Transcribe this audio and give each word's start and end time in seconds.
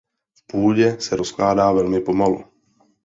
V 0.39 0.47
půdě 0.47 0.97
se 1.01 1.15
rozkládá 1.15 1.71
velmi 1.71 1.99
pomalu. 1.99 2.43